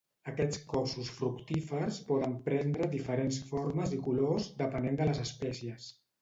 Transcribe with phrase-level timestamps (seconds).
[0.29, 5.93] Aquests cossos fructífers poden prendre diferents formes i colors depenent de les espècies.